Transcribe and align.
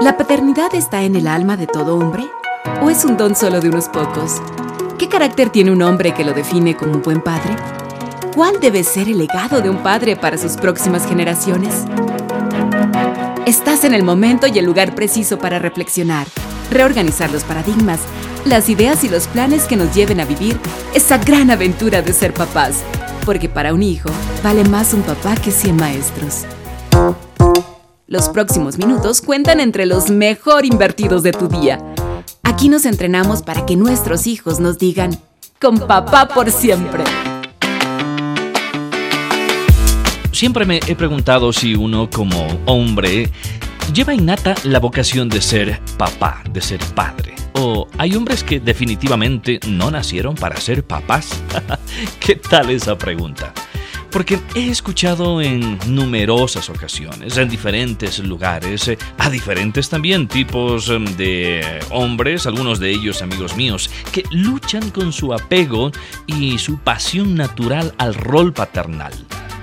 ¿La 0.00 0.16
paternidad 0.16 0.74
está 0.74 1.02
en 1.04 1.14
el 1.14 1.28
alma 1.28 1.56
de 1.56 1.68
todo 1.68 1.96
hombre? 1.96 2.28
¿O 2.82 2.90
es 2.90 3.04
un 3.04 3.16
don 3.16 3.36
solo 3.36 3.60
de 3.60 3.68
unos 3.68 3.88
pocos? 3.88 4.42
¿Qué 4.98 5.08
carácter 5.08 5.50
tiene 5.50 5.70
un 5.70 5.82
hombre 5.82 6.12
que 6.12 6.24
lo 6.24 6.32
define 6.32 6.76
como 6.76 6.94
un 6.94 7.02
buen 7.02 7.20
padre? 7.20 7.54
¿Cuál 8.34 8.58
debe 8.58 8.82
ser 8.82 9.08
el 9.08 9.18
legado 9.18 9.60
de 9.60 9.70
un 9.70 9.84
padre 9.84 10.16
para 10.16 10.36
sus 10.36 10.56
próximas 10.56 11.06
generaciones? 11.06 11.84
Estás 13.46 13.84
en 13.84 13.94
el 13.94 14.02
momento 14.02 14.48
y 14.48 14.58
el 14.58 14.64
lugar 14.64 14.96
preciso 14.96 15.38
para 15.38 15.60
reflexionar, 15.60 16.26
reorganizar 16.72 17.30
los 17.30 17.44
paradigmas, 17.44 18.00
las 18.44 18.68
ideas 18.68 19.04
y 19.04 19.08
los 19.08 19.28
planes 19.28 19.64
que 19.64 19.76
nos 19.76 19.94
lleven 19.94 20.18
a 20.18 20.24
vivir 20.24 20.58
esa 20.92 21.18
gran 21.18 21.52
aventura 21.52 22.02
de 22.02 22.12
ser 22.14 22.34
papás. 22.34 22.82
Porque 23.24 23.48
para 23.48 23.72
un 23.74 23.84
hijo 23.84 24.08
vale 24.42 24.64
más 24.64 24.92
un 24.92 25.02
papá 25.02 25.36
que 25.36 25.52
100 25.52 25.76
maestros. 25.76 26.46
Los 28.10 28.28
próximos 28.28 28.76
minutos 28.76 29.20
cuentan 29.20 29.60
entre 29.60 29.86
los 29.86 30.10
mejor 30.10 30.66
invertidos 30.66 31.22
de 31.22 31.30
tu 31.30 31.46
día. 31.46 31.78
Aquí 32.42 32.68
nos 32.68 32.84
entrenamos 32.84 33.42
para 33.42 33.64
que 33.64 33.76
nuestros 33.76 34.26
hijos 34.26 34.58
nos 34.58 34.78
digan, 34.78 35.16
con 35.60 35.78
papá 35.78 36.26
por 36.26 36.50
siempre. 36.50 37.04
Siempre 40.32 40.66
me 40.66 40.80
he 40.88 40.96
preguntado 40.96 41.52
si 41.52 41.76
uno 41.76 42.10
como 42.10 42.48
hombre 42.66 43.30
lleva 43.94 44.12
innata 44.12 44.56
la 44.64 44.80
vocación 44.80 45.28
de 45.28 45.40
ser 45.40 45.80
papá, 45.96 46.42
de 46.52 46.60
ser 46.60 46.80
padre. 46.96 47.36
¿O 47.52 47.86
hay 47.96 48.16
hombres 48.16 48.42
que 48.42 48.58
definitivamente 48.58 49.60
no 49.68 49.88
nacieron 49.88 50.34
para 50.34 50.56
ser 50.56 50.84
papás? 50.84 51.30
¿Qué 52.18 52.34
tal 52.34 52.70
esa 52.70 52.98
pregunta? 52.98 53.54
Porque 54.10 54.38
he 54.54 54.68
escuchado 54.68 55.40
en 55.40 55.78
numerosas 55.86 56.68
ocasiones, 56.68 57.36
en 57.36 57.48
diferentes 57.48 58.18
lugares, 58.18 58.88
eh, 58.88 58.98
a 59.18 59.30
diferentes 59.30 59.88
también 59.88 60.28
tipos 60.28 60.88
em, 60.88 61.04
de 61.16 61.80
hombres, 61.90 62.46
algunos 62.46 62.78
de 62.80 62.90
ellos 62.90 63.22
amigos 63.22 63.56
míos, 63.56 63.90
que 64.12 64.24
luchan 64.30 64.90
con 64.90 65.12
su 65.12 65.32
apego 65.32 65.90
y 66.26 66.58
su 66.58 66.78
pasión 66.78 67.34
natural 67.34 67.94
al 67.98 68.14
rol 68.14 68.52
paternal. 68.52 69.12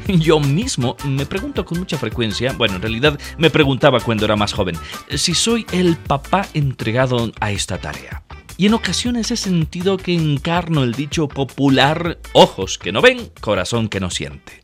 Yo 0.07 0.39
mismo 0.39 0.95
me 1.05 1.25
pregunto 1.25 1.65
con 1.65 1.79
mucha 1.79 1.97
frecuencia, 1.97 2.53
bueno, 2.53 2.75
en 2.75 2.81
realidad 2.81 3.19
me 3.37 3.49
preguntaba 3.49 3.99
cuando 3.99 4.25
era 4.25 4.35
más 4.35 4.53
joven, 4.53 4.77
si 5.09 5.33
soy 5.33 5.65
el 5.71 5.97
papá 5.97 6.47
entregado 6.53 7.31
a 7.39 7.51
esta 7.51 7.77
tarea 7.77 8.23
y 8.57 8.65
en 8.65 8.73
ocasiones 8.73 9.29
he 9.29 9.37
sentido 9.37 9.97
que 9.97 10.15
encarno 10.15 10.83
el 10.83 10.93
dicho 10.93 11.27
popular 11.27 12.17
ojos 12.33 12.79
que 12.79 12.91
no 12.91 13.01
ven, 13.01 13.31
corazón 13.39 13.87
que 13.87 13.99
no 13.99 14.09
siente. 14.09 14.63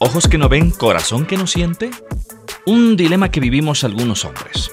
Ojos 0.00 0.26
que 0.26 0.38
no 0.38 0.48
ven, 0.48 0.72
corazón 0.72 1.24
que 1.24 1.36
no 1.36 1.46
siente. 1.46 1.90
Un 2.66 2.96
dilema 2.96 3.30
que 3.30 3.40
vivimos 3.40 3.84
algunos 3.84 4.24
hombres. 4.24 4.72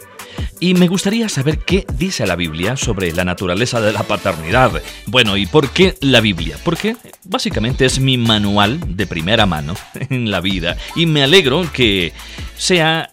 Y 0.59 0.73
me 0.73 0.87
gustaría 0.87 1.29
saber 1.29 1.59
qué 1.59 1.85
dice 1.93 2.25
la 2.25 2.35
Biblia 2.35 2.75
sobre 2.75 3.11
la 3.13 3.23
naturaleza 3.23 3.79
de 3.79 3.93
la 3.93 4.03
paternidad. 4.03 4.81
Bueno, 5.05 5.37
¿y 5.37 5.45
por 5.45 5.69
qué 5.69 5.95
la 6.01 6.21
Biblia? 6.21 6.57
Porque 6.63 6.95
básicamente 7.23 7.85
es 7.85 7.99
mi 7.99 8.17
manual 8.17 8.79
de 8.95 9.05
primera 9.05 9.45
mano 9.45 9.75
en 10.09 10.31
la 10.31 10.41
vida 10.41 10.75
y 10.95 11.05
me 11.05 11.23
alegro 11.23 11.71
que 11.71 12.13
sea 12.57 13.09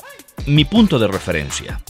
mi 0.46 0.64
punto 0.64 0.98
de 0.98 1.08
referencia 1.08 1.80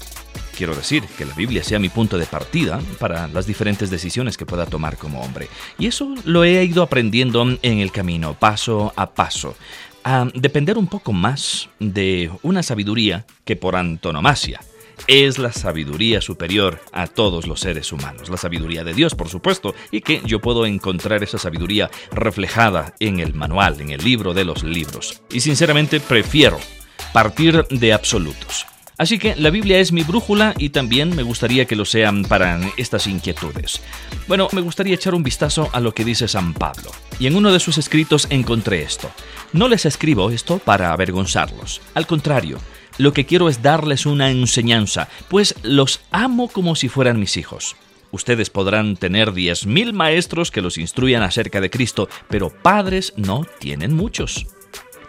quiero 0.58 0.74
decir, 0.74 1.04
que 1.16 1.24
la 1.24 1.34
Biblia 1.34 1.62
sea 1.62 1.78
mi 1.78 1.88
punto 1.88 2.18
de 2.18 2.26
partida 2.26 2.80
para 2.98 3.28
las 3.28 3.46
diferentes 3.46 3.90
decisiones 3.90 4.36
que 4.36 4.44
pueda 4.44 4.66
tomar 4.66 4.96
como 4.96 5.20
hombre. 5.20 5.48
Y 5.78 5.86
eso 5.86 6.16
lo 6.24 6.42
he 6.42 6.64
ido 6.64 6.82
aprendiendo 6.82 7.46
en 7.62 7.78
el 7.78 7.92
camino, 7.92 8.34
paso 8.34 8.92
a 8.96 9.10
paso, 9.10 9.54
a 10.02 10.26
depender 10.34 10.76
un 10.76 10.88
poco 10.88 11.12
más 11.12 11.68
de 11.78 12.32
una 12.42 12.64
sabiduría 12.64 13.24
que 13.44 13.54
por 13.54 13.76
antonomasia 13.76 14.60
es 15.06 15.38
la 15.38 15.52
sabiduría 15.52 16.20
superior 16.20 16.80
a 16.90 17.06
todos 17.06 17.46
los 17.46 17.60
seres 17.60 17.92
humanos, 17.92 18.28
la 18.28 18.36
sabiduría 18.36 18.82
de 18.82 18.94
Dios, 18.94 19.14
por 19.14 19.28
supuesto, 19.28 19.76
y 19.92 20.00
que 20.00 20.20
yo 20.24 20.40
puedo 20.40 20.66
encontrar 20.66 21.22
esa 21.22 21.38
sabiduría 21.38 21.88
reflejada 22.10 22.94
en 22.98 23.20
el 23.20 23.32
manual, 23.32 23.80
en 23.80 23.90
el 23.90 24.02
libro 24.02 24.34
de 24.34 24.44
los 24.44 24.64
libros. 24.64 25.22
Y 25.30 25.38
sinceramente 25.38 26.00
prefiero 26.00 26.58
partir 27.12 27.64
de 27.68 27.92
absolutos. 27.92 28.66
Así 28.98 29.20
que 29.20 29.36
la 29.36 29.50
Biblia 29.50 29.78
es 29.78 29.92
mi 29.92 30.02
brújula 30.02 30.54
y 30.58 30.70
también 30.70 31.14
me 31.14 31.22
gustaría 31.22 31.66
que 31.66 31.76
lo 31.76 31.84
sean 31.84 32.24
para 32.24 32.60
estas 32.76 33.06
inquietudes. 33.06 33.80
Bueno, 34.26 34.48
me 34.52 34.60
gustaría 34.60 34.96
echar 34.96 35.14
un 35.14 35.22
vistazo 35.22 35.70
a 35.72 35.78
lo 35.78 35.94
que 35.94 36.04
dice 36.04 36.26
San 36.26 36.52
Pablo. 36.52 36.90
Y 37.20 37.28
en 37.28 37.36
uno 37.36 37.52
de 37.52 37.60
sus 37.60 37.78
escritos 37.78 38.26
encontré 38.28 38.82
esto. 38.82 39.08
No 39.52 39.68
les 39.68 39.86
escribo 39.86 40.30
esto 40.30 40.58
para 40.58 40.92
avergonzarlos. 40.92 41.80
Al 41.94 42.08
contrario, 42.08 42.58
lo 42.98 43.12
que 43.12 43.24
quiero 43.24 43.48
es 43.48 43.62
darles 43.62 44.04
una 44.04 44.30
enseñanza, 44.30 45.08
pues 45.28 45.54
los 45.62 46.00
amo 46.10 46.48
como 46.48 46.74
si 46.74 46.88
fueran 46.88 47.20
mis 47.20 47.36
hijos. 47.36 47.76
Ustedes 48.10 48.50
podrán 48.50 48.96
tener 48.96 49.32
10.000 49.32 49.92
maestros 49.92 50.50
que 50.50 50.62
los 50.62 50.76
instruyan 50.76 51.22
acerca 51.22 51.60
de 51.60 51.70
Cristo, 51.70 52.08
pero 52.28 52.50
padres 52.50 53.12
no 53.16 53.46
tienen 53.60 53.94
muchos. 53.94 54.46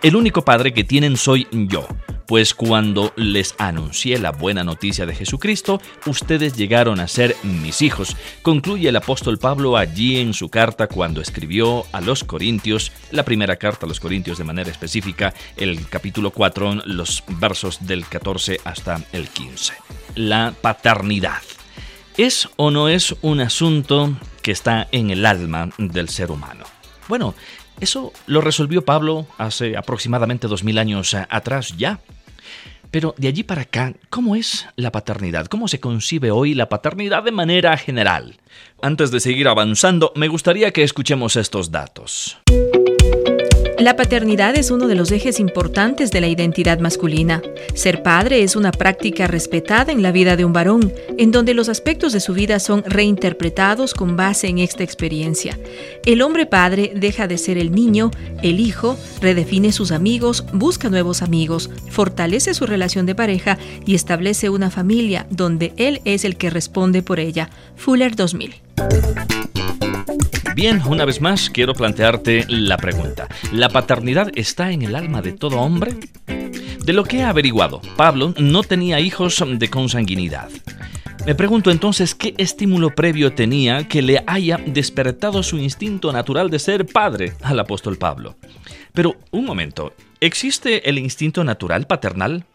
El 0.02 0.16
único 0.16 0.46
padre 0.46 0.74
que 0.74 0.86
tienen 0.86 1.18
soy 1.18 1.46
yo, 1.52 1.86
pues 2.26 2.54
cuando 2.54 3.12
les 3.18 3.54
anuncié 3.58 4.18
la 4.18 4.32
buena 4.32 4.64
noticia 4.64 5.06
de 5.06 5.14
Jesucristo, 5.14 5.82
ustedes 6.06 6.56
llegaron 6.56 7.02
a 7.02 7.08
ser 7.10 7.36
mis 7.44 7.82
hijos, 7.82 8.16
concluye 8.42 8.88
el 8.88 8.96
apóstol 8.96 9.40
Pablo 9.40 9.76
allí 9.76 10.22
en 10.22 10.34
su 10.34 10.48
carta 10.48 10.88
cuando 10.88 11.20
escribió 11.20 11.84
a 11.92 12.00
los 12.00 12.24
Corintios, 12.24 12.94
la 13.12 13.26
primera 13.26 13.58
carta 13.58 13.86
a 13.86 13.90
los 13.90 14.00
Corintios 14.00 14.38
de 14.38 14.46
manera 14.46 14.72
específica, 14.72 15.34
el 15.58 15.86
capítulo 15.90 16.32
4, 16.32 16.84
los 16.86 17.22
versos 17.28 17.86
del 17.86 18.06
14 18.06 18.62
hasta 18.64 19.04
el 19.12 19.28
15. 19.28 19.74
La 20.16 20.54
paternidad. 20.62 21.42
¿Es 22.16 22.48
o 22.56 22.72
no 22.72 22.88
es 22.88 23.16
un 23.22 23.42
asunto 23.42 24.16
que 24.42 24.52
está 24.52 24.88
en 24.94 25.10
el 25.10 25.26
alma 25.26 25.72
del 25.78 26.08
ser 26.08 26.32
humano? 26.32 26.79
Bueno, 27.10 27.34
eso 27.80 28.14
lo 28.28 28.40
resolvió 28.40 28.86
Pablo 28.86 29.26
hace 29.40 29.76
aproximadamente 29.76 30.48
dos 30.48 30.64
mil 30.64 30.78
años 30.78 31.16
atrás 31.16 31.76
ya. 31.76 32.00
Pero 32.92 33.16
de 33.18 33.28
allí 33.28 33.42
para 33.42 33.64
acá, 33.64 33.94
¿cómo 34.12 34.36
es 34.36 34.68
la 34.76 34.92
paternidad? 34.92 35.48
¿Cómo 35.48 35.68
se 35.68 35.80
concibe 35.80 36.30
hoy 36.30 36.54
la 36.54 36.70
paternidad 36.70 37.24
de 37.24 37.32
manera 37.32 37.76
general? 37.78 38.38
Antes 38.80 39.10
de 39.10 39.20
seguir 39.20 39.48
avanzando, 39.48 40.12
me 40.16 40.28
gustaría 40.28 40.72
que 40.72 40.84
escuchemos 40.84 41.36
estos 41.36 41.72
datos. 41.72 42.38
La 43.80 43.96
paternidad 43.96 44.58
es 44.58 44.72
uno 44.72 44.88
de 44.88 44.96
los 44.96 45.10
ejes 45.10 45.40
importantes 45.40 46.12
de 46.12 46.20
la 46.20 46.28
identidad 46.28 46.80
masculina. 46.80 47.42
Ser 47.76 48.04
padre 48.04 48.44
es 48.44 48.58
una 48.58 48.74
práctica 48.74 49.26
respetada 49.26 49.94
en 49.94 50.02
la 50.02 50.12
vida 50.12 50.36
de 50.36 50.44
un 50.44 50.52
varón, 50.52 50.92
en 51.18 51.32
donde 51.32 51.54
los 51.54 51.70
aspectos 51.70 52.12
de 52.12 52.20
su 52.20 52.34
vida 52.34 52.60
son 52.60 52.84
reinterpretados 52.84 53.94
con 53.94 54.18
base 54.18 54.48
en 54.48 54.60
esta 54.60 54.84
experiencia. 54.84 55.58
El 56.06 56.22
hombre 56.22 56.46
padre 56.46 56.92
deja 56.94 57.26
de 57.28 57.38
ser 57.38 57.58
el 57.58 57.72
niño, 57.72 58.12
el 58.44 58.60
hijo, 58.60 58.98
redefine 59.22 59.72
sus 59.72 59.94
amigos, 59.94 60.44
busca 60.52 60.90
nuevos 60.90 61.22
amigos, 61.22 61.70
fortalece 61.90 62.54
su 62.54 62.66
relación 62.66 63.06
de 63.06 63.16
pareja 63.16 63.58
y 63.86 63.96
establece 63.96 64.50
una 64.50 64.72
familia 64.72 65.26
donde 65.30 65.72
él 65.78 66.02
es 66.04 66.26
el 66.26 66.36
que 66.36 66.50
responde 66.50 67.02
por 67.02 67.22
ella. 67.22 67.50
Fuller 67.78 68.14
2000. 68.18 69.39
Bien, 70.56 70.82
una 70.88 71.06
vez 71.06 71.22
más 71.22 71.50
quiero 71.50 71.74
plantearte 71.74 72.46
la 72.48 72.78
pregunta. 72.78 73.28
¿La 73.52 73.70
paternidad 73.70 74.30
está 74.36 74.72
en 74.72 74.82
el 74.82 74.96
alma 74.96 75.22
de 75.22 75.32
todo 75.32 75.60
hombre? 75.60 75.96
De 76.84 76.94
lo 76.94 77.04
que 77.04 77.18
he 77.20 77.24
averiguado, 77.24 77.82
Pablo 77.96 78.34
no 78.38 78.64
tenía 78.64 79.00
hijos 79.00 79.44
de 79.48 79.70
consanguinidad. 79.70 80.50
Me 81.26 81.36
pregunto 81.36 81.70
entonces 81.70 82.16
qué 82.16 82.34
estímulo 82.38 82.96
previo 82.96 83.34
tenía 83.34 83.88
que 83.88 84.02
le 84.02 84.24
haya 84.26 84.60
despertado 84.66 85.44
su 85.44 85.58
instinto 85.58 86.12
natural 86.12 86.50
de 86.50 86.60
ser 86.60 86.86
padre 86.86 87.34
al 87.42 87.60
apóstol 87.60 87.98
Pablo. 87.98 88.36
Pero, 88.94 89.16
un 89.32 89.46
momento, 89.46 89.94
¿existe 90.20 90.90
el 90.90 90.98
instinto 90.98 91.44
natural 91.44 91.86
paternal? 91.86 92.46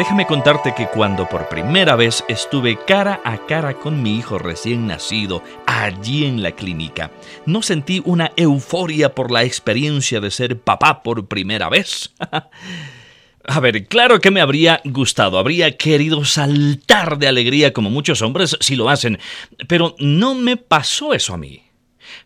Déjame 0.00 0.26
contarte 0.26 0.72
que 0.74 0.86
cuando 0.86 1.28
por 1.28 1.46
primera 1.50 1.94
vez 1.94 2.24
estuve 2.26 2.78
cara 2.86 3.20
a 3.22 3.44
cara 3.44 3.74
con 3.74 4.02
mi 4.02 4.16
hijo 4.16 4.38
recién 4.38 4.86
nacido, 4.86 5.44
allí 5.66 6.24
en 6.24 6.42
la 6.42 6.52
clínica, 6.52 7.10
no 7.44 7.60
sentí 7.60 8.00
una 8.06 8.32
euforia 8.34 9.14
por 9.14 9.30
la 9.30 9.44
experiencia 9.44 10.18
de 10.22 10.30
ser 10.30 10.58
papá 10.58 11.02
por 11.02 11.28
primera 11.28 11.68
vez. 11.68 12.14
A 13.44 13.60
ver, 13.60 13.88
claro 13.88 14.20
que 14.20 14.30
me 14.30 14.40
habría 14.40 14.80
gustado, 14.86 15.38
habría 15.38 15.76
querido 15.76 16.24
saltar 16.24 17.18
de 17.18 17.28
alegría 17.28 17.74
como 17.74 17.90
muchos 17.90 18.22
hombres 18.22 18.56
si 18.60 18.76
lo 18.76 18.88
hacen, 18.88 19.18
pero 19.68 19.96
no 19.98 20.34
me 20.34 20.56
pasó 20.56 21.12
eso 21.12 21.34
a 21.34 21.36
mí. 21.36 21.69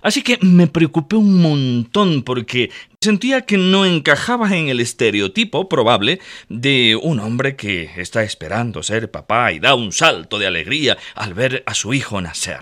Así 0.02 0.22
que 0.22 0.38
me 0.40 0.66
preocupé 0.66 1.16
un 1.16 1.40
montón 1.40 2.22
porque 2.22 2.70
sentía 3.00 3.42
que 3.42 3.56
no 3.56 3.84
encajaba 3.84 4.56
en 4.56 4.69
el 4.69 4.81
estereotipo 4.81 5.69
probable 5.69 6.20
de 6.48 6.98
un 7.00 7.20
hombre 7.20 7.56
que 7.56 7.90
está 7.96 8.22
esperando 8.22 8.82
ser 8.82 9.10
papá 9.10 9.52
y 9.52 9.58
da 9.58 9.75
un 9.75 9.92
salto 9.92 10.38
de 10.38 10.46
alegría 10.46 10.96
al 11.14 11.34
ver 11.34 11.62
a 11.66 11.75
su 11.75 11.94
hijo 11.94 12.20
nacer. 12.20 12.60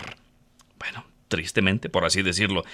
Bueno, 0.78 1.04
tristemente, 1.28 1.88
por 1.88 2.04
así 2.04 2.22
decirlo, 2.22 2.64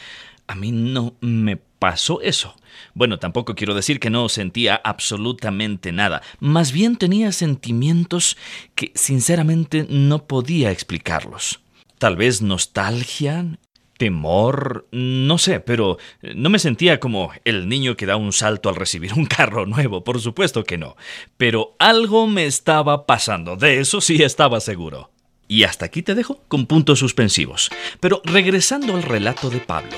a 0.49 0.55
mí 0.55 0.73
no 0.73 1.15
me 1.21 1.57
pasó 1.57 2.21
eso. 2.23 2.57
Bueno, 2.95 3.19
tampoco 3.19 3.55
quiero 3.55 3.75
decir 3.75 4.01
que 4.01 4.11
no 4.11 4.29
sentía 4.29 4.81
absolutamente 4.83 5.93
nada. 5.93 6.23
Más 6.41 6.73
bien 6.73 6.97
tenía 6.97 7.33
sentimientos 7.33 8.37
que 8.75 8.91
sinceramente 8.95 9.87
no 9.89 10.27
podía 10.27 10.71
explicarlos. 10.71 11.61
Tal 11.99 12.17
vez 12.17 12.43
nostalgia, 12.43 13.59
temor, 13.99 14.87
no 14.93 15.37
sé, 15.37 15.61
pero 15.61 15.99
no 16.23 16.49
me 16.49 16.59
sentía 16.59 17.01
como 17.01 17.31
el 17.45 17.69
niño 17.69 17.97
que 17.97 18.07
da 18.07 18.17
un 18.17 18.33
salto 18.33 18.71
al 18.71 18.77
recibir 18.77 19.13
un 19.13 19.27
carro 19.27 19.67
nuevo, 19.67 20.05
por 20.05 20.21
supuesto 20.21 20.65
que 20.65 20.79
no. 20.79 20.97
Pero 21.37 21.75
algo 21.79 22.27
me 22.27 22.47
estaba 22.47 23.05
pasando, 23.07 23.57
de 23.57 23.81
eso 23.81 24.01
sí 24.01 24.23
estaba 24.23 24.61
seguro. 24.61 25.11
Y 25.49 25.65
hasta 25.65 25.87
aquí 25.87 26.03
te 26.03 26.15
dejo 26.15 26.43
con 26.49 26.67
puntos 26.67 26.99
suspensivos. 26.99 27.71
Pero 28.01 28.21
regresando 28.25 28.95
al 28.95 29.03
relato 29.03 29.49
de 29.49 29.61
Pablo, 29.61 29.97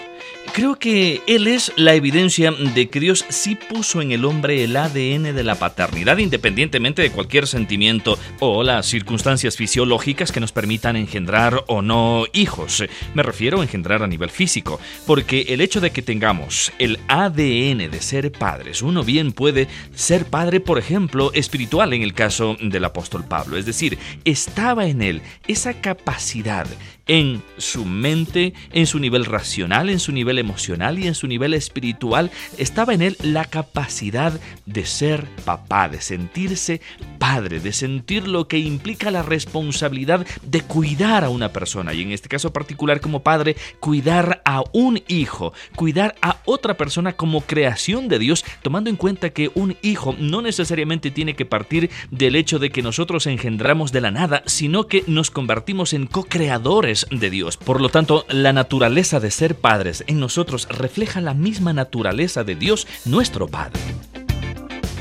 Creo 0.52 0.76
que 0.76 1.22
él 1.28 1.46
es 1.46 1.72
la 1.76 1.94
evidencia 1.94 2.50
de 2.50 2.88
que 2.88 2.98
Dios 2.98 3.24
sí 3.28 3.54
puso 3.54 4.02
en 4.02 4.10
el 4.10 4.24
hombre 4.24 4.64
el 4.64 4.76
ADN 4.76 5.34
de 5.34 5.44
la 5.44 5.54
paternidad 5.54 6.18
independientemente 6.18 7.02
de 7.02 7.12
cualquier 7.12 7.46
sentimiento 7.46 8.18
o 8.40 8.64
las 8.64 8.86
circunstancias 8.86 9.56
fisiológicas 9.56 10.32
que 10.32 10.40
nos 10.40 10.50
permitan 10.50 10.96
engendrar 10.96 11.64
o 11.68 11.82
no 11.82 12.24
hijos. 12.32 12.82
Me 13.14 13.22
refiero 13.22 13.60
a 13.60 13.62
engendrar 13.62 14.02
a 14.02 14.08
nivel 14.08 14.30
físico, 14.30 14.80
porque 15.06 15.46
el 15.48 15.60
hecho 15.60 15.80
de 15.80 15.92
que 15.92 16.02
tengamos 16.02 16.72
el 16.80 16.98
ADN 17.06 17.90
de 17.90 18.00
ser 18.00 18.32
padres, 18.32 18.82
uno 18.82 19.04
bien 19.04 19.32
puede 19.32 19.68
ser 19.94 20.26
padre, 20.26 20.58
por 20.58 20.78
ejemplo, 20.78 21.30
espiritual 21.32 21.92
en 21.92 22.02
el 22.02 22.12
caso 22.12 22.56
del 22.60 22.84
apóstol 22.84 23.24
Pablo, 23.24 23.56
es 23.56 23.66
decir, 23.66 23.98
estaba 24.24 24.86
en 24.86 25.02
él 25.02 25.22
esa 25.46 25.74
capacidad 25.74 26.66
en 27.10 27.42
su 27.56 27.84
mente, 27.86 28.54
en 28.72 28.86
su 28.86 29.00
nivel 29.00 29.24
racional, 29.24 29.90
en 29.90 29.98
su 29.98 30.12
nivel 30.12 30.38
emocional 30.38 30.96
y 31.00 31.08
en 31.08 31.16
su 31.16 31.26
nivel 31.26 31.54
espiritual, 31.54 32.30
estaba 32.56 32.94
en 32.94 33.02
él 33.02 33.16
la 33.20 33.46
capacidad 33.46 34.32
de 34.64 34.86
ser 34.86 35.26
papá, 35.44 35.88
de 35.88 36.00
sentirse 36.00 36.80
padre, 37.18 37.58
de 37.58 37.72
sentir 37.72 38.28
lo 38.28 38.46
que 38.46 38.58
implica 38.58 39.10
la 39.10 39.24
responsabilidad 39.24 40.24
de 40.44 40.60
cuidar 40.60 41.24
a 41.24 41.30
una 41.30 41.52
persona 41.52 41.94
y 41.94 42.02
en 42.02 42.12
este 42.12 42.28
caso 42.28 42.52
particular 42.52 43.00
como 43.00 43.24
padre, 43.24 43.56
cuidar 43.80 44.40
a 44.44 44.62
un 44.72 45.02
hijo, 45.08 45.52
cuidar 45.74 46.14
a 46.22 46.36
otra 46.44 46.76
persona 46.76 47.14
como 47.14 47.40
creación 47.40 48.06
de 48.06 48.20
Dios, 48.20 48.44
tomando 48.62 48.88
en 48.88 48.94
cuenta 48.94 49.30
que 49.30 49.50
un 49.56 49.76
hijo 49.82 50.14
no 50.16 50.42
necesariamente 50.42 51.10
tiene 51.10 51.34
que 51.34 51.44
partir 51.44 51.90
del 52.12 52.36
hecho 52.36 52.60
de 52.60 52.70
que 52.70 52.82
nosotros 52.82 53.26
engendramos 53.26 53.90
de 53.90 54.00
la 54.00 54.12
nada, 54.12 54.44
sino 54.46 54.86
que 54.86 55.02
nos 55.08 55.32
convertimos 55.32 55.92
en 55.92 56.06
co-creadores 56.06 56.99
de 57.10 57.30
Dios. 57.30 57.56
Por 57.56 57.80
lo 57.80 57.88
tanto, 57.88 58.26
la 58.28 58.52
naturaleza 58.52 59.20
de 59.20 59.30
ser 59.30 59.54
padres 59.54 60.04
en 60.06 60.20
nosotros 60.20 60.68
refleja 60.68 61.20
la 61.20 61.34
misma 61.34 61.72
naturaleza 61.72 62.44
de 62.44 62.54
Dios, 62.54 62.86
nuestro 63.04 63.48
Padre. 63.48 63.80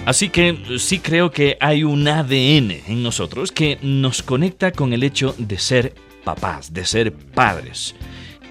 Así 0.06 0.30
que 0.30 0.80
sí 0.80 1.00
creo 1.00 1.30
que 1.30 1.58
hay 1.60 1.84
un 1.84 2.08
ADN 2.08 2.72
en 2.88 3.04
nosotros 3.04 3.52
que 3.52 3.78
nos 3.82 4.24
conecta 4.24 4.72
con 4.72 4.94
el 4.94 5.04
hecho 5.04 5.36
de 5.38 5.60
ser 5.60 5.94
papás, 6.24 6.74
de 6.74 6.86
ser 6.86 7.14
padres. 7.14 7.96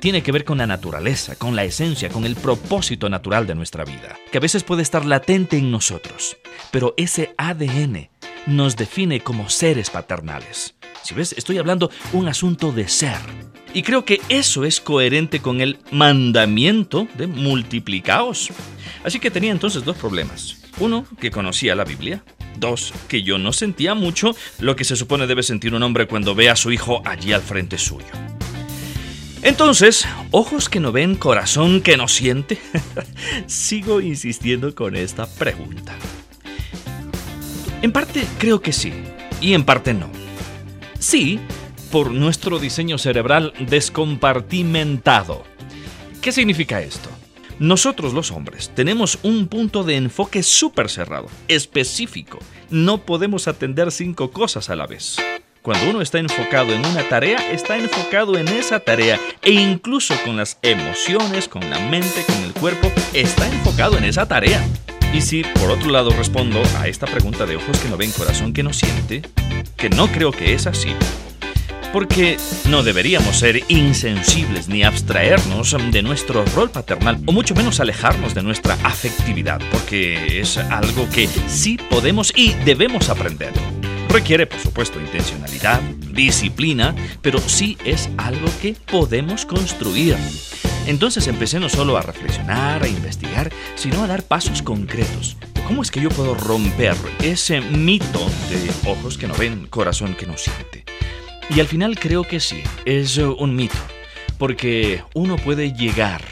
Tiene 0.01 0.23
que 0.23 0.31
ver 0.31 0.45
con 0.45 0.59
la 0.59 0.69
naturaleza, 0.69 1.35
con 1.35 1.57
la 1.57 1.65
esencia, 1.65 2.11
con 2.11 2.25
el 2.25 2.37
propósito 2.37 3.09
natural 3.09 3.47
de 3.49 3.57
nuestra 3.57 3.85
vida, 3.85 4.17
que 4.31 4.39
a 4.39 4.41
veces 4.41 4.63
puede 4.63 4.83
estar 4.83 5.05
latente 5.05 5.57
en 5.57 5.73
nosotros, 5.73 6.37
pero 6.71 6.95
ese 6.97 7.35
ADN 7.37 8.09
nos 8.47 8.77
define 8.77 9.21
como 9.21 9.49
seres 9.49 9.91
paternales. 9.91 10.78
Si 11.03 11.15
ves, 11.15 11.35
estoy 11.37 11.59
hablando 11.59 11.91
un 12.13 12.29
asunto 12.29 12.73
de 12.73 12.89
ser. 12.89 13.19
Y 13.75 13.83
creo 13.83 14.05
que 14.05 14.21
eso 14.29 14.65
es 14.65 14.81
coherente 14.81 15.41
con 15.41 15.61
el 15.61 15.79
mandamiento 15.91 17.07
de 17.17 17.27
multiplicaos. 17.27 18.51
Así 19.05 19.21
que 19.21 19.31
tenía 19.31 19.53
entonces 19.53 19.85
dos 19.85 19.97
problemas. 19.97 20.59
Uno, 20.79 21.07
que 21.21 21.31
conocía 21.31 21.75
la 21.75 21.85
Biblia. 21.85 22.23
Dos, 22.59 22.93
que 23.09 23.23
yo 23.23 23.39
no 23.39 23.53
sentía 23.53 23.95
mucho 23.95 24.35
lo 24.59 24.75
que 24.75 24.85
se 24.85 24.97
supone 24.97 25.27
debe 25.27 25.43
sentir 25.43 25.75
un 25.75 25.83
hombre 25.83 26.09
cuando 26.09 26.35
ve 26.35 26.51
a 26.51 26.57
su 26.57 26.73
hijo 26.73 27.03
allí 27.05 27.33
al 27.33 27.43
frente 27.43 27.79
suyo. 27.79 28.07
Entonces, 29.43 30.07
ojos 30.33 30.69
que 30.69 30.81
no 30.81 30.91
ven, 30.91 31.15
corazón 31.15 31.81
que 31.81 31.97
no 31.97 32.09
siente. 32.09 32.59
Sigo 33.47 34.01
insistiendo 34.01 34.75
con 34.75 34.97
esta 34.97 35.27
pregunta. 35.27 35.95
En 37.81 37.93
parte 37.93 38.27
creo 38.39 38.61
que 38.61 38.73
sí, 38.73 38.93
y 39.41 39.55
en 39.55 39.65
parte 39.65 39.95
no. 39.95 40.11
Sí, 40.99 41.39
por 41.93 42.11
nuestro 42.11 42.59
diseño 42.59 42.99
cerebral 42.99 43.53
descompartimentado. 43.59 45.45
¿Qué 46.21 46.33
significa 46.33 46.83
esto? 46.83 47.09
Nosotros 47.59 48.15
los 48.15 48.31
hombres 48.31 48.71
tenemos 48.75 49.19
un 49.23 49.49
punto 49.49 49.83
de 49.85 49.97
enfoque 49.97 50.43
súper 50.43 50.89
cerrado, 50.89 51.29
específico. 51.49 52.39
No 52.71 52.99
podemos 52.99 53.49
atender 53.49 53.91
cinco 53.91 54.31
cosas 54.31 54.71
a 54.71 54.77
la 54.77 54.87
vez. 54.87 55.17
Cuando 55.63 55.91
uno 55.91 56.01
está 56.01 56.19
enfocado 56.19 56.73
en 56.73 56.85
una 56.87 57.09
tarea, 57.09 57.39
está 57.51 57.77
enfocado 57.77 58.39
en 58.39 58.49
esa 58.49 58.81
tarea 58.81 59.19
e 59.43 59.53
incluso 59.53 60.15
con 60.25 60.37
las 60.37 60.59
emociones, 60.63 61.49
con 61.49 61.69
la 61.69 61.79
mente, 61.79 62.25
con 62.27 62.37
el 62.45 62.53
cuerpo, 62.53 62.91
está 63.13 63.47
enfocado 63.49 63.99
en 63.99 64.05
esa 64.05 64.27
tarea. 64.27 64.65
Y 65.13 65.21
si 65.21 65.43
por 65.43 65.71
otro 65.71 65.91
lado 65.91 66.11
respondo 66.11 66.63
a 66.79 66.87
esta 66.87 67.07
pregunta 67.07 67.47
de 67.47 67.57
ojos 67.57 67.79
que 67.79 67.89
no 67.89 67.97
ven, 67.97 68.13
corazón 68.13 68.53
que 68.53 68.63
no 68.63 68.73
siente, 68.73 69.23
que 69.77 69.91
no 69.91 70.09
creo 70.09 70.31
que 70.31 70.55
es 70.55 70.67
así, 70.67 70.91
porque 71.93 72.37
no 72.69 72.83
deberíamos 72.83 73.39
ser 73.39 73.63
insensibles 73.69 74.69
ni 74.69 74.83
abstraernos 74.83 75.75
de 75.91 76.03
nuestro 76.03 76.45
rol 76.55 76.71
paternal, 76.71 77.19
o 77.27 77.33
mucho 77.33 77.55
menos 77.55 77.81
alejarnos 77.81 78.35
de 78.35 78.43
nuestra 78.43 78.75
afectividad, 78.85 79.61
porque 79.71 80.41
es 80.41 80.59
algo 80.59 81.09
que 81.11 81.29
sí 81.49 81.79
podemos 81.91 82.33
y 82.37 82.53
debemos 82.65 83.09
aprender. 83.09 83.53
Requiere, 84.09 84.47
por 84.47 84.59
supuesto, 84.59 85.01
intencionalidad, 85.01 85.81
disciplina, 86.13 86.95
pero 87.21 87.39
sí 87.41 87.77
es 87.85 88.09
algo 88.17 88.49
que 88.61 88.75
podemos 88.91 89.45
construir. 89.45 90.17
Entonces 90.89 91.27
empecé 91.27 91.61
no 91.61 91.69
solo 91.69 91.99
a 91.99 92.01
reflexionar, 92.01 92.83
a 92.83 92.89
investigar, 92.89 93.53
sino 93.75 94.03
a 94.03 94.07
dar 94.07 94.23
pasos 94.23 94.63
concretos. 94.63 95.37
¿Cómo 95.67 95.83
es 95.83 95.91
que 95.91 96.01
yo 96.01 96.09
puedo 96.09 96.35
romper 96.35 96.97
ese 97.23 97.61
mito 97.61 98.27
de 98.49 98.91
ojos 98.91 99.19
que 99.19 99.29
no 99.29 99.35
ven, 99.35 99.67
corazón 99.67 100.15
que 100.15 100.25
no 100.25 100.39
siente? 100.39 100.87
Y 101.51 101.61
al 101.61 101.67
final 101.67 101.99
creo 101.99 102.25
que 102.25 102.41
sí, 102.41 102.63
es 102.87 103.19
un 103.19 103.55
mito, 103.55 103.77
porque 104.39 105.03
uno 105.13 105.37
puede 105.37 105.75
llegar 105.75 106.23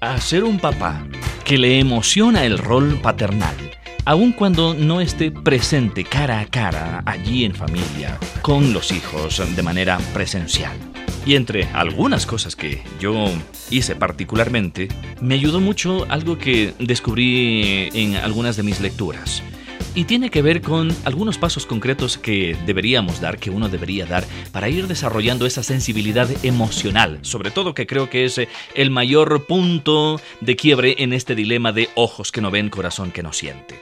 a 0.00 0.20
ser 0.20 0.44
un 0.44 0.58
papá 0.58 1.02
que 1.42 1.56
le 1.56 1.78
emociona 1.78 2.44
el 2.44 2.58
rol 2.58 3.00
paternal, 3.00 3.56
aun 4.04 4.32
cuando 4.32 4.74
no 4.74 5.00
esté 5.00 5.30
presente 5.30 6.04
cara 6.04 6.40
a 6.40 6.44
cara 6.44 7.02
allí 7.06 7.46
en 7.46 7.54
familia, 7.54 8.18
con 8.42 8.74
los 8.74 8.92
hijos 8.92 9.42
de 9.56 9.62
manera 9.62 9.96
presencial. 10.12 10.93
Y 11.26 11.36
entre 11.36 11.64
algunas 11.72 12.26
cosas 12.26 12.54
que 12.54 12.82
yo 13.00 13.30
hice 13.70 13.96
particularmente, 13.96 14.88
me 15.20 15.34
ayudó 15.34 15.60
mucho 15.60 16.06
algo 16.10 16.36
que 16.36 16.74
descubrí 16.78 17.88
en 17.94 18.16
algunas 18.16 18.56
de 18.56 18.62
mis 18.62 18.80
lecturas. 18.80 19.42
Y 19.94 20.04
tiene 20.04 20.28
que 20.28 20.42
ver 20.42 20.60
con 20.60 20.94
algunos 21.04 21.38
pasos 21.38 21.66
concretos 21.66 22.18
que 22.18 22.56
deberíamos 22.66 23.20
dar, 23.20 23.38
que 23.38 23.50
uno 23.50 23.68
debería 23.68 24.06
dar, 24.06 24.24
para 24.52 24.68
ir 24.68 24.86
desarrollando 24.86 25.46
esa 25.46 25.62
sensibilidad 25.62 26.28
emocional. 26.44 27.20
Sobre 27.22 27.50
todo 27.50 27.74
que 27.74 27.86
creo 27.86 28.10
que 28.10 28.24
es 28.24 28.40
el 28.74 28.90
mayor 28.90 29.46
punto 29.46 30.20
de 30.40 30.56
quiebre 30.56 30.96
en 30.98 31.12
este 31.12 31.34
dilema 31.34 31.72
de 31.72 31.88
ojos 31.94 32.32
que 32.32 32.40
no 32.40 32.50
ven, 32.50 32.70
corazón 32.70 33.12
que 33.12 33.22
no 33.22 33.32
siente. 33.32 33.80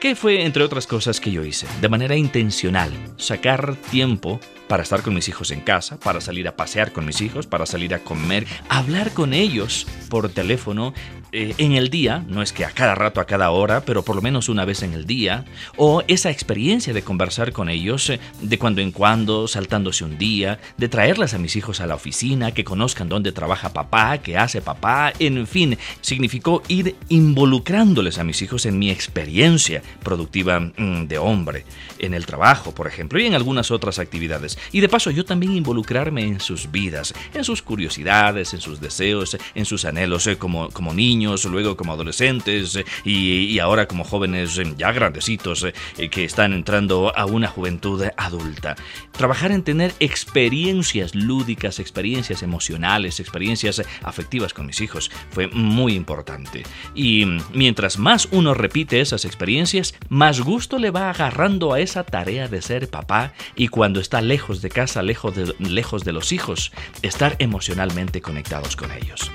¿Qué 0.00 0.14
fue, 0.14 0.44
entre 0.44 0.62
otras 0.62 0.86
cosas, 0.86 1.20
que 1.20 1.30
yo 1.30 1.42
hice? 1.42 1.66
De 1.80 1.88
manera 1.88 2.16
intencional, 2.16 2.92
sacar 3.16 3.76
tiempo 3.90 4.40
para 4.68 4.82
estar 4.82 5.02
con 5.02 5.14
mis 5.14 5.28
hijos 5.28 5.50
en 5.50 5.60
casa, 5.60 5.98
para 5.98 6.20
salir 6.20 6.48
a 6.48 6.56
pasear 6.56 6.92
con 6.92 7.06
mis 7.06 7.20
hijos, 7.20 7.46
para 7.46 7.66
salir 7.66 7.94
a 7.94 8.00
comer, 8.00 8.46
hablar 8.68 9.12
con 9.12 9.34
ellos 9.34 9.86
por 10.08 10.28
teléfono 10.28 10.94
eh, 11.32 11.54
en 11.58 11.72
el 11.72 11.90
día, 11.90 12.24
no 12.28 12.40
es 12.40 12.52
que 12.52 12.64
a 12.64 12.70
cada 12.70 12.94
rato, 12.94 13.20
a 13.20 13.26
cada 13.26 13.50
hora, 13.50 13.82
pero 13.84 14.02
por 14.02 14.16
lo 14.16 14.22
menos 14.22 14.48
una 14.48 14.64
vez 14.64 14.82
en 14.82 14.94
el 14.94 15.06
día, 15.06 15.44
o 15.76 16.02
esa 16.08 16.30
experiencia 16.30 16.94
de 16.94 17.02
conversar 17.02 17.52
con 17.52 17.68
ellos 17.68 18.08
eh, 18.10 18.20
de 18.40 18.58
cuando 18.58 18.80
en 18.80 18.92
cuando, 18.92 19.48
saltándose 19.48 20.04
un 20.04 20.18
día, 20.18 20.60
de 20.76 20.88
traerlas 20.88 21.34
a 21.34 21.38
mis 21.38 21.56
hijos 21.56 21.80
a 21.80 21.86
la 21.86 21.96
oficina, 21.96 22.52
que 22.52 22.64
conozcan 22.64 23.08
dónde 23.08 23.32
trabaja 23.32 23.72
papá, 23.72 24.18
qué 24.18 24.38
hace 24.38 24.62
papá, 24.62 25.12
en 25.18 25.46
fin, 25.46 25.76
significó 26.00 26.62
ir 26.68 26.94
involucrándoles 27.08 28.18
a 28.18 28.24
mis 28.24 28.40
hijos 28.42 28.64
en 28.64 28.78
mi 28.78 28.90
experiencia 28.90 29.82
productiva 30.02 30.60
mm, 30.60 31.06
de 31.06 31.18
hombre, 31.18 31.64
en 31.98 32.14
el 32.14 32.24
trabajo, 32.24 32.72
por 32.72 32.86
ejemplo, 32.86 33.18
y 33.18 33.26
en 33.26 33.34
algunas 33.34 33.70
otras 33.70 33.98
actividades. 33.98 34.55
Y 34.72 34.80
de 34.80 34.88
paso 34.88 35.10
yo 35.10 35.24
también 35.24 35.52
involucrarme 35.52 36.22
en 36.22 36.40
sus 36.40 36.70
vidas, 36.70 37.14
en 37.34 37.44
sus 37.44 37.62
curiosidades, 37.62 38.54
en 38.54 38.60
sus 38.60 38.80
deseos, 38.80 39.36
en 39.54 39.64
sus 39.64 39.84
anhelos 39.84 40.26
eh, 40.26 40.36
como, 40.36 40.68
como 40.70 40.94
niños, 40.94 41.44
luego 41.44 41.76
como 41.76 41.92
adolescentes 41.92 42.76
eh, 42.76 42.84
y, 43.04 43.58
ahora 43.58 43.86
como 43.86 44.04
jóvenes 44.04 44.58
eh, 44.58 44.74
ya 44.76 44.92
grandecitos 44.92 45.66
que 46.10 46.24
están 46.24 46.52
entrando 46.52 47.12
a 47.16 47.26
una 47.26 47.48
juventud 47.48 48.04
adulta. 48.16 48.76
Trabajar 49.12 49.50
en 49.50 49.62
tener 49.62 49.94
experiencias 49.98 51.14
lúdicas, 51.14 51.78
experiencias 51.78 52.42
emocionales, 52.42 53.18
experiencias 53.18 53.82
afectivas 54.02 54.52
con 54.52 54.66
mis 54.66 54.80
hijos 54.80 55.10
fue 55.30 55.48
muy 55.48 55.94
importante. 55.94 56.64
Y 56.94 57.24
mientras 57.52 57.98
más 57.98 58.28
uno 58.30 58.54
repite 58.54 59.00
esas 59.00 59.24
experiencias, 59.24 59.94
más 60.08 60.40
gusto 60.40 60.78
le 60.78 60.90
va 60.90 61.10
agarrando 61.10 61.72
a 61.72 61.80
esa 61.80 62.04
tarea 62.04 62.48
de 62.48 62.62
ser 62.62 62.88
papá 62.88 63.32
y 63.54 63.68
cuando 63.68 64.00
está 64.00 64.20
de 64.62 64.70
casa, 64.70 65.02
lejos 65.02 65.34
de, 65.34 65.54
lejos 65.58 66.04
de 66.04 66.12
los 66.12 66.32
hijos, 66.32 66.72
estar 67.02 67.36
emocionalmente 67.38 68.20
conectados 68.20 68.76
con 68.76 68.90
ellos. 68.92 69.30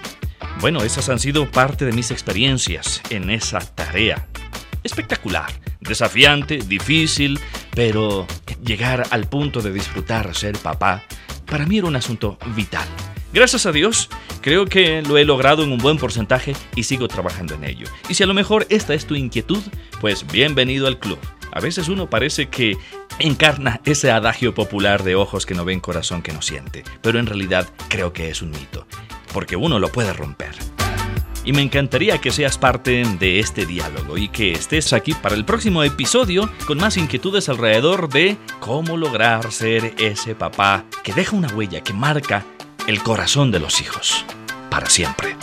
Bueno, 0.59 0.83
esas 0.83 1.09
han 1.09 1.19
sido 1.19 1.49
parte 1.49 1.85
de 1.85 1.91
mis 1.91 2.11
experiencias 2.11 3.01
en 3.09 3.29
esa 3.29 3.59
tarea. 3.59 4.27
Espectacular, 4.83 5.51
desafiante, 5.79 6.57
difícil, 6.57 7.39
pero 7.75 8.27
llegar 8.63 9.07
al 9.11 9.27
punto 9.27 9.61
de 9.61 9.71
disfrutar 9.71 10.33
ser 10.35 10.57
papá, 10.57 11.03
para 11.45 11.65
mí 11.65 11.77
era 11.77 11.87
un 11.87 11.95
asunto 11.95 12.37
vital. 12.55 12.87
Gracias 13.33 13.65
a 13.65 13.71
Dios, 13.71 14.09
creo 14.41 14.65
que 14.65 15.01
lo 15.01 15.17
he 15.17 15.23
logrado 15.23 15.63
en 15.63 15.71
un 15.71 15.77
buen 15.77 15.97
porcentaje 15.97 16.53
y 16.75 16.83
sigo 16.83 17.07
trabajando 17.07 17.55
en 17.55 17.63
ello. 17.63 17.87
Y 18.09 18.13
si 18.15 18.23
a 18.23 18.27
lo 18.27 18.33
mejor 18.33 18.67
esta 18.69 18.93
es 18.93 19.05
tu 19.05 19.15
inquietud, 19.15 19.61
pues 20.01 20.27
bienvenido 20.27 20.87
al 20.87 20.99
club. 20.99 21.19
A 21.53 21.59
veces 21.59 21.87
uno 21.87 22.09
parece 22.09 22.49
que 22.49 22.77
encarna 23.21 23.81
ese 23.85 24.11
adagio 24.11 24.53
popular 24.53 25.03
de 25.03 25.15
ojos 25.15 25.45
que 25.45 25.53
no 25.53 25.65
ven, 25.65 25.79
corazón 25.79 26.21
que 26.21 26.33
no 26.33 26.41
siente, 26.41 26.83
pero 27.01 27.19
en 27.19 27.25
realidad 27.25 27.67
creo 27.87 28.13
que 28.13 28.29
es 28.29 28.41
un 28.41 28.51
mito, 28.51 28.85
porque 29.33 29.55
uno 29.55 29.79
lo 29.79 29.89
puede 29.89 30.13
romper. 30.13 30.55
Y 31.43 31.53
me 31.53 31.61
encantaría 31.61 32.19
que 32.19 32.31
seas 32.31 32.57
parte 32.57 33.03
de 33.19 33.39
este 33.39 33.65
diálogo 33.65 34.17
y 34.17 34.27
que 34.29 34.51
estés 34.51 34.93
aquí 34.93 35.13
para 35.13 35.35
el 35.35 35.45
próximo 35.45 35.83
episodio 35.83 36.51
con 36.67 36.77
más 36.77 36.97
inquietudes 36.97 37.49
alrededor 37.49 38.09
de 38.09 38.37
cómo 38.59 38.95
lograr 38.95 39.51
ser 39.51 39.95
ese 39.97 40.35
papá 40.35 40.85
que 41.03 41.13
deja 41.13 41.35
una 41.35 41.47
huella, 41.53 41.81
que 41.81 41.93
marca 41.93 42.45
el 42.87 43.01
corazón 43.01 43.51
de 43.51 43.59
los 43.59 43.81
hijos, 43.81 44.23
para 44.69 44.87
siempre. 44.87 45.35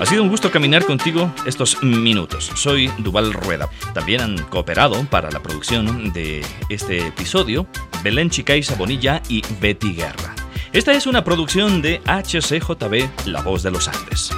Ha 0.00 0.06
sido 0.06 0.22
un 0.22 0.30
gusto 0.30 0.50
caminar 0.50 0.86
contigo 0.86 1.30
estos 1.44 1.82
minutos. 1.82 2.50
Soy 2.54 2.90
Duval 3.00 3.34
Rueda. 3.34 3.68
También 3.92 4.22
han 4.22 4.38
cooperado 4.44 5.04
para 5.04 5.30
la 5.30 5.42
producción 5.42 6.10
de 6.14 6.42
este 6.70 7.08
episodio 7.08 7.66
Belén 8.02 8.30
Chicaiza 8.30 8.76
Bonilla 8.76 9.20
y 9.28 9.42
Betty 9.60 9.92
Guerra. 9.92 10.34
Esta 10.72 10.92
es 10.92 11.06
una 11.06 11.22
producción 11.22 11.82
de 11.82 12.00
HCJB 12.06 13.26
La 13.26 13.42
Voz 13.42 13.62
de 13.62 13.72
los 13.72 13.88
Andes. 13.88 14.30